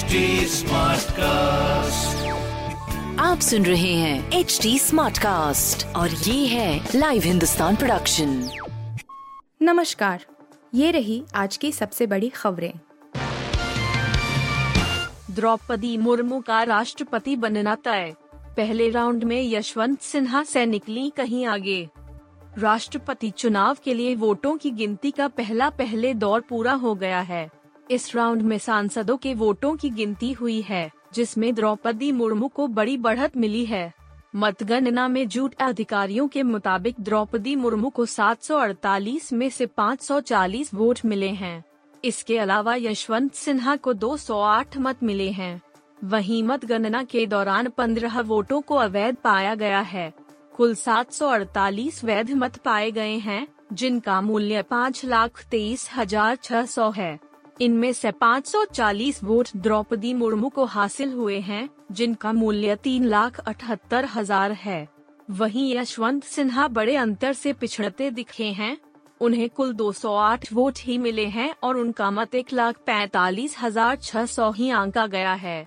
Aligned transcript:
HD 0.00 0.12
cast 1.12 2.26
आप 3.20 3.40
सुन 3.40 3.66
रहे 3.66 3.94
हैं 3.94 4.32
एच 4.32 4.58
डी 4.62 4.78
स्मार्ट 4.78 5.18
कास्ट 5.18 5.86
और 5.96 6.10
ये 6.10 6.46
है 6.46 6.88
लाइव 6.94 7.22
हिंदुस्तान 7.22 7.76
प्रोडक्शन 7.76 8.50
नमस्कार 9.62 10.24
ये 10.74 10.90
रही 10.90 11.24
आज 11.34 11.56
की 11.56 11.72
सबसे 11.72 12.06
बड़ी 12.06 12.28
खबरें। 12.28 12.72
द्रौपदी 15.30 15.96
मुर्मू 15.96 16.40
का 16.40 16.62
राष्ट्रपति 16.62 17.36
बनना 17.36 17.74
तय। 17.74 18.14
पहले 18.36 18.90
राउंड 18.90 19.24
में 19.24 19.50
यशवंत 19.52 20.00
सिन्हा 20.00 20.44
से 20.44 20.66
निकली 20.66 21.12
कहीं 21.16 21.46
आगे। 21.46 21.88
राष्ट्रपति 22.58 23.30
चुनाव 23.30 23.76
के 23.84 23.94
लिए 23.94 24.14
वोटों 24.14 24.56
की 24.56 24.70
गिनती 24.70 25.10
का 25.10 25.28
पहला 25.28 25.70
पहले 25.70 26.14
दौर 26.14 26.40
पूरा 26.40 26.72
हो 26.72 26.94
गया 26.94 27.20
है। 27.20 27.59
इस 27.90 28.14
राउंड 28.16 28.42
में 28.42 28.58
सांसदों 28.58 29.16
के 29.16 29.34
वोटों 29.34 29.76
की 29.76 29.90
गिनती 29.90 30.32
हुई 30.32 30.60
है, 30.60 30.90
जिसमें 31.14 31.54
द्रौपदी 31.54 32.12
मुर्मू 32.12 32.48
को 32.48 32.66
बड़ी 32.66 32.96
बढ़त 32.96 33.36
मिली 33.36 33.64
है। 33.64 33.92
मतगणना 34.36 35.08
में 35.08 35.28
जूट 35.28 35.54
अधिकारियों 35.54 36.28
के 36.28 36.42
मुताबिक 36.42 36.94
द्रौपदी 37.00 37.56
मुर्मू 37.56 37.88
को 37.90 38.06
748 38.06 39.32
में 39.32 39.50
से 39.50 39.66
540 39.66 40.74
वोट 40.74 40.98
मिले 41.04 41.28
हैं। 41.28 41.64
इसके 42.04 42.38
अलावा 42.38 42.74
यशवंत 42.74 43.34
सिन्हा 43.34 43.76
को 43.76 43.92
208 43.94 44.78
मत 44.78 45.02
मिले 45.02 45.30
हैं। 45.30 45.60
वहीं 46.04 46.42
मतगणना 46.42 47.02
के 47.02 47.26
दौरान 47.26 47.68
15 47.68 48.20
वोटों 48.20 48.60
को 48.60 48.74
अवैध 48.74 49.16
पाया 49.24 49.54
गया 49.54 49.80
है। 49.80 50.12
कुल 50.54 50.74
748 50.74 52.04
वैध 52.04 52.30
मत 52.30 52.56
पाए 52.56 52.90
गए 52.90 53.16
हैं, 53.18 53.46
जिनका 53.72 54.20
मूल्य 54.20 54.62
पाँच 54.62 55.04
लाख 55.04 55.44
तेईस 55.50 55.88
हज़ार 55.96 56.36
छह 56.36 56.64
सौ 56.66 56.90
है। 56.90 57.29
इनमें 57.60 57.92
से 57.92 58.10
540 58.12 59.22
वोट 59.24 59.48
द्रौपदी 59.56 60.12
मुर्मू 60.14 60.48
को 60.48 60.64
हासिल 60.64 61.12
हुए 61.12 61.38
हैं, 61.40 61.68
जिनका 61.92 62.32
मूल्य 62.32 62.76
तीन 62.76 63.04
लाख 63.04 63.40
अठहत्तर 63.40 64.04
हज़ार 64.04 64.52
है। 64.52 64.88
वहीं 65.30 65.74
यशवंत 65.74 66.24
सिन्हा 66.24 66.68
बड़े 66.68 66.96
अंतर 66.96 67.32
से 67.32 67.52
पिछड़ते 67.52 68.10
दिखे 68.10 68.46
हैं। 68.52 68.76
उन्हें 69.20 69.48
कुल 69.50 69.72
208 69.72 70.52
वोट 70.52 70.78
ही 70.78 70.98
मिले 70.98 71.26
हैं 71.26 71.54
और 71.62 71.76
उनका 71.76 72.10
मत 72.10 72.34
एक 72.34 72.52
लाख 72.52 72.76
पैतालीस 72.86 73.56
हज़ार 73.58 73.96
छह 73.96 74.26
सौ 74.26 74.50
ही 74.50 74.70
आंका 74.70 75.06
गया 75.06 75.34
है। 75.34 75.66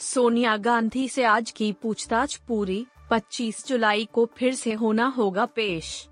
सोनिया 0.00 0.56
गांधी 0.56 1.08
से 1.08 1.24
आज 1.26 1.50
की 1.50 1.72
पूछताछ 1.72 2.36
पूरी 2.48 2.84
25 3.10 3.66
जुलाई 3.66 4.08
को 4.12 4.28
फिर 4.36 4.54
से 4.54 4.72
होना 4.72 5.06
होगा 5.08 5.44
पेश। 5.46 6.08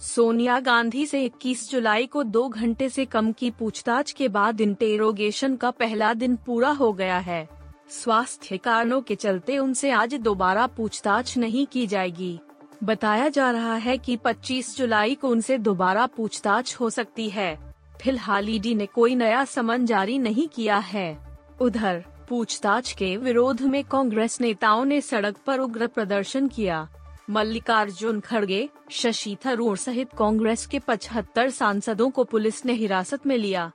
सोनिया 0.00 0.60
गांधी 0.60 1.06
से 1.06 1.24
21 1.24 1.70
जुलाई 1.70 2.06
को 2.06 2.22
दो 2.22 2.48
घंटे 2.48 2.88
से 2.88 3.04
कम 3.04 3.32
की 3.32 3.50
पूछताछ 3.50 4.12
के 4.12 4.28
बाद 4.28 4.60
इंटेरोगेशन 4.60 5.56
का 5.56 5.70
पहला 5.70 6.14
दिन 6.14 6.36
पूरा 6.36 6.70
हो 6.70 6.92
गया 6.92 7.18
है। 7.18 7.48
स्वास्थ्य 7.90 8.56
कारणों 8.56 9.00
के 9.00 9.14
चलते 9.14 9.58
उनसे 9.58 9.90
आज 9.90 10.14
दोबारा 10.14 10.66
पूछताछ 10.66 11.36
नहीं 11.36 11.66
की 11.66 11.86
जाएगी। 11.86 12.38
बताया 12.84 13.28
जा 13.28 13.50
रहा 13.50 13.74
है 13.74 13.98
कि 13.98 14.16
25 14.16 14.76
जुलाई 14.76 15.14
को 15.14 15.28
उनसे 15.28 15.58
दोबारा 15.58 16.06
पूछताछ 16.06 16.74
हो 16.74 16.90
सकती 16.90 17.28
है। 17.30 17.74
फ़िलहाल 18.02 18.48
ईडी 18.48 18.74
ने 18.74 18.86
कोई 18.86 19.14
नया 19.14 19.44
समन 19.44 19.86
जारी 19.86 20.18
नहीं 20.18 20.48
किया 20.48 20.78
है। 20.78 21.18
उधर, 21.60 22.04
पूछताछ 22.28 22.92
के 22.92 23.16
विरोध 23.16 23.62
में 23.62 23.84
कांग्रेस 23.84 24.40
नेताओं 24.40 24.84
ने 24.84 25.00
सड़क 25.00 25.36
पर 25.46 25.58
उग्र 25.58 25.86
प्रदर्शन 25.86 26.48
किया। 26.48 26.88
मल्लिकार्जुन 27.28 28.18
खड़गे, 28.20 28.68
शशि 28.90 29.36
थरूर 29.46 29.76
सहित 29.76 30.08
कांग्रेस 30.18 30.66
के 30.66 30.78
75 30.78 31.50
सांसदों 31.50 32.10
को 32.10 32.24
पुलिस 32.24 32.64
ने 32.66 32.72
हिरासत 32.72 33.26
में 33.26 33.36
लिया। 33.36 33.70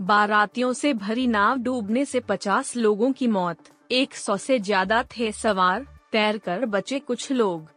बारातियों 0.00 0.72
से 0.72 0.92
भरी 0.94 1.26
नाव 1.26 1.58
डूबने 1.58 2.04
से 2.04 2.20
50 2.20 2.76
लोगों 2.76 3.12
की 3.12 3.26
मौत 3.26 3.70
100 3.90 4.36
से 4.36 4.58
ज़्यादा 4.58 5.02
थे 5.10 5.30
सवार 5.32 5.86
तैरकर 6.12 6.66
बचे 6.66 6.98
कुछ 6.98 7.30
लोग। 7.32 7.68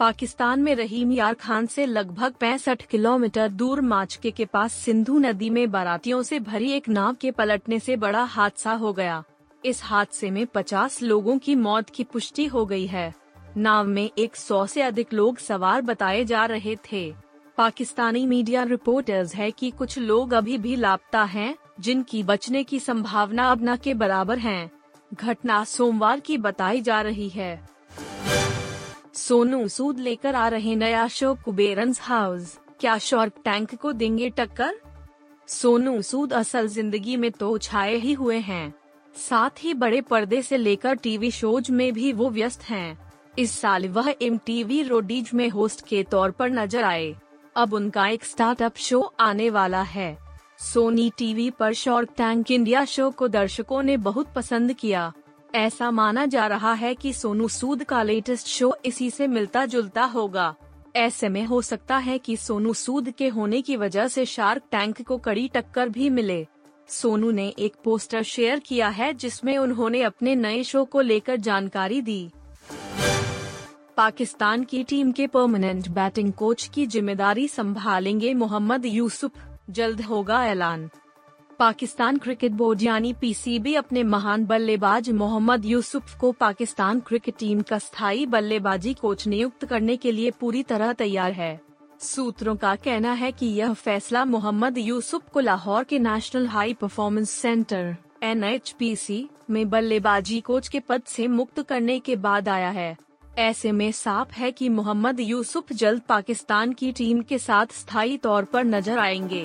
पाकिस्तान 0.00 0.60
में 0.60 0.74
रहीम 0.74 1.12
यार 1.12 1.34
खान 1.34 1.66
से 1.66 1.86
लगभग 1.86 2.34
65 2.34 2.82
किलोमीटर 2.82 3.48
दूर 3.48 3.80
माचके 3.80 4.30
के 4.30 4.44
पास 4.44 4.72
सिंधु 4.74 5.18
नदी 5.18 5.50
में 5.50 5.70
बारातियों 5.70 6.22
से 6.22 6.40
भरी 6.40 6.70
एक 6.72 6.88
नाव 6.88 7.14
के 7.14 7.30
पलटने 7.30 7.78
से 7.78 7.96
बड़ा 7.96 8.22
हादसा 8.24 8.72
हो 8.72 8.92
गया। 8.92 9.22
इस 9.64 9.82
हादसे 9.82 10.30
में 10.30 10.46
50 10.46 11.02
लोगों 11.02 11.38
की 11.38 11.54
मौत 11.54 11.90
की 11.90 12.04
पुष्टि 12.04 12.46
हो 12.46 12.64
गई 12.66 12.86
है। 12.86 13.21
नाव 13.56 13.86
में 13.86 14.10
100 14.18 14.66
से 14.66 14.82
अधिक 14.82 15.12
लोग 15.12 15.38
सवार 15.38 15.82
बताए 15.82 16.24
जा 16.24 16.44
रहे 16.46 16.76
थे। 16.92 17.14
पाकिस्तानी 17.58 18.26
मीडिया 18.26 18.62
रिपोर्टर्स 18.62 19.34
है 19.34 19.50
कि 19.50 19.70
कुछ 19.70 19.98
लोग 19.98 20.32
अभी 20.32 20.58
भी 20.58 20.76
लापता 20.76 21.22
हैं, 21.24 21.54
जिनकी 21.80 22.22
बचने 22.22 22.64
की 22.64 22.80
संभावना 22.80 23.50
अब 23.50 23.60
न 23.62 23.76
के 23.76 23.94
बराबर 23.94 24.38
है। 24.38 24.70
घटना 25.14 25.64
सोमवार 25.64 26.20
की 26.20 26.38
बताई 26.38 26.80
जा 26.80 27.00
रही 27.02 27.28
है। 27.28 27.68
सोनू 29.14 29.68
सूद 29.68 29.98
लेकर 30.00 30.34
आ 30.34 30.48
रहे 30.48 30.74
नया 30.76 31.08
शो 31.08 31.34
कुबेरन्स 31.34 32.00
हाउस। 32.00 32.58
क्या 32.80 32.98
शॉर्क 32.98 33.32
टैंक 33.44 33.74
को 33.74 33.92
देंगे 33.92 34.30
टक्कर? 34.30 34.74
सोनू 35.48 36.02
सूद 36.02 36.32
असल 36.32 36.68
ज़िंदगी 36.68 37.16
में 37.16 37.30
तो 37.30 37.58
छाए 37.58 37.96
ही 37.96 38.12
हुए 38.12 38.38
हैं। 38.38 38.74
साथ 39.16 39.64
ही 39.64 39.74
बड़े 39.74 40.00
पर्दे 40.00 40.42
से 40.42 40.56
लेकर 40.56 40.94
टीवी 40.94 41.30
शोज़ 41.30 41.72
में 41.72 41.92
भी 41.92 42.12
वो 42.12 42.30
व्यस्त 42.30 42.62
हैं। 42.62 43.11
इस 43.38 43.58
साल 43.60 43.88
वह 43.88 44.14
एम 44.22 44.36
टीवी 44.38 44.82
रोडीज 44.82 45.30
में 45.34 45.48
होस्ट 45.48 45.86
के 45.86 46.02
तौर 46.02 46.30
पर 46.30 46.50
नज़र 46.50 46.84
आए। 46.84 47.14
अब 47.56 47.72
उनका 47.74 48.06
एक 48.08 48.24
स्टार्टअप 48.24 48.76
शो 48.76 49.00
आने 49.20 49.48
वाला 49.50 49.82
है। 49.82 50.16
सोनी 50.60 51.10
टीवी 51.18 51.48
पर 51.50 51.72
शॉर्क 51.72 52.10
टैंक 52.16 52.50
इंडिया 52.50 52.84
शो 52.84 53.10
को 53.10 53.28
दर्शकों 53.28 53.82
ने 53.82 53.96
बहुत 53.96 54.32
पसंद 54.34 54.72
किया। 54.72 55.12
ऐसा 55.54 55.90
माना 55.90 56.26
जा 56.26 56.46
रहा 56.46 56.72
है 56.72 56.94
कि 56.94 57.12
सोनू 57.12 57.48
सूद 57.48 57.84
का 57.84 58.02
लेटेस्ट 58.02 58.46
शो 58.46 58.74
इसी 58.84 59.10
से 59.10 59.26
मिलता 59.26 59.64
जुलता 59.66 60.04
होगा। 60.04 60.54
ऐसे 60.96 61.28
में 61.28 61.44
हो 61.44 61.62
सकता 61.62 61.96
है 61.96 62.18
कि 62.18 62.36
सोनू 62.36 62.72
सूद 62.74 63.10
के 63.10 63.28
होने 63.28 63.62
की 63.62 63.76
वजह 63.76 64.08
से 64.08 64.24
शार्क 64.26 64.62
टैंक 64.70 65.02
को 65.02 65.18
कड़ी 65.18 65.48
टक्कर 65.48 65.88
भी 65.88 66.10
मिले। 66.10 66.46
सोनू 66.88 67.30
ने 67.30 67.48
एक 67.58 67.76
पोस्टर 67.84 68.22
शेयर 68.22 68.58
किया 68.58 68.88
है 68.88 69.12
जिसमें 69.14 69.56
उन्होंने 69.58 70.02
अपने 70.02 70.34
नए 70.34 70.62
शो 70.62 70.84
को 70.84 71.00
लेकर 71.00 71.36
जानकारी 71.36 72.00
दी। 72.00 72.30
पाकिस्तान 73.96 74.62
की 74.64 74.82
टीम 74.84 75.10
के 75.12 75.26
परमानेंट 75.26 75.88
बैटिंग 75.88 76.32
कोच 76.32 76.66
की 76.74 76.86
ज़िम्मेदारी 76.86 77.46
संभालेंगे 77.48 78.32
मोहम्मद 78.34 78.86
यूसुफ। 78.86 79.32
जल्द 79.70 80.00
होगा 80.00 80.44
ऐलान। 80.46 80.88
पाकिस्तान 81.58 82.18
क्रिकेट 82.18 82.52
बोर्ड 82.52 82.82
यानी 82.82 83.12
पीसीबी 83.12 83.74
अपने 83.74 84.02
महान 84.04 84.46
बल्लेबाज 84.46 85.10
मोहम्मद 85.12 85.64
यूसुफ 85.64 86.16
को 86.20 86.32
पाकिस्तान 86.32 87.00
क्रिकेट 87.00 87.36
टीम 87.38 87.60
का 87.62 87.78
स्थायी 87.80 88.26
बल्लेबाजी 88.26 88.94
कोच 88.94 89.26
नियुक्त 89.26 89.64
करने 89.64 89.96
के 89.96 90.12
लिए 90.12 90.30
पूरी 90.30 90.62
तरह 90.62 90.92
तैयार 90.94 91.32
है। 91.32 91.60
सूत्रों 92.00 92.56
का 92.56 92.74
कहना 92.78 93.12
है 93.12 93.32
कि 93.32 93.46
यह 93.50 93.72
फैसला 93.74 94.24
मोहम्मद 94.24 94.78
यूसुफ 94.78 95.28
को 95.28 95.40
लाहौर 95.40 95.84
के 95.84 95.98
national 96.00 96.46
high 96.48 96.74
performance 96.74 97.30
centre 97.32 97.94
NHPC 98.22 99.26
में 99.50 99.68
बल्लेबाजी 99.70 100.40
कोच 100.40 100.68
के 100.68 100.80
पद 100.80 101.02
से 101.06 101.28
मुक्त 101.28 101.62
करने 101.62 101.98
के 102.00 102.16
बाद 102.18 102.48
आया 102.48 102.70
है। 102.70 102.96
ऐसे 103.38 103.72
में 103.72 103.92
साफ़ 103.92 104.32
है 104.32 104.50
कि 104.52 104.68
मोहम्मद 104.68 105.20
यूसुफ 105.20 105.72
जल्द 105.72 106.02
पाकिस्तान 106.02 106.72
की 106.72 106.92
टीम 106.92 107.22
के 107.22 107.38
साथ 107.38 107.66
स्थायी 107.72 108.16
तौर 108.16 108.44
पर 108.44 108.64
नज़र 108.64 108.98
आएँगे। 108.98 109.44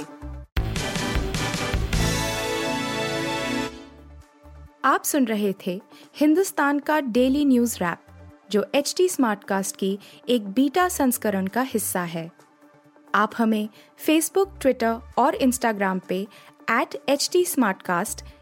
आप 4.86 5.04
सुन 5.04 5.26
रहे 5.26 5.54
थे 5.68 5.82
हिंदुस्तान 6.16 6.80
का 6.80 7.00
डेली 7.00 7.46
न्यूज़ 7.46 7.78
रैप, 7.78 7.98
जो 8.52 8.66
एच 8.76 8.94
टी 8.98 9.08
स्मार्टकास्ट 9.10 9.76
की 9.76 10.00
एक 10.30 10.48
बीटा 10.48 10.90
संस्करण 10.90 11.48
का 11.48 11.62
हिस्सा 11.62 12.02
है। 12.02 12.32
आप 13.16 13.32
हमें 13.38 13.70
फेसबुक 13.98 14.58
ट्विटर 14.62 15.00
और 15.18 15.36
इंस्टाग्राम 15.36 16.00
पे 16.00 16.28
एट 16.72 17.04
एच 17.10 17.30
टी 17.34 17.46